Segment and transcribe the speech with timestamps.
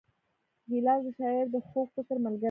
[0.69, 2.39] ګیلاس د شاعر د خوږ فکر ملګری دی.